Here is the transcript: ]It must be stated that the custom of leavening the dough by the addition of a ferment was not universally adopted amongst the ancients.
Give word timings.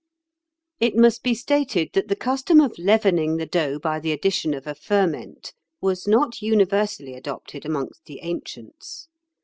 ]It 0.79 0.95
must 0.95 1.21
be 1.21 1.35
stated 1.35 1.89
that 1.93 2.07
the 2.07 2.15
custom 2.15 2.59
of 2.59 2.79
leavening 2.79 3.37
the 3.37 3.45
dough 3.45 3.77
by 3.77 3.99
the 3.99 4.11
addition 4.11 4.55
of 4.55 4.65
a 4.65 4.73
ferment 4.73 5.53
was 5.79 6.07
not 6.07 6.41
universally 6.41 7.13
adopted 7.13 7.65
amongst 7.67 8.05
the 8.05 8.19
ancients. 8.23 9.09